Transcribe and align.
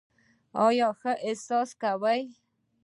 آیا 0.65 0.89
ښه 0.99 1.11
احساس 1.27 1.69
کوې؟ 1.81 2.21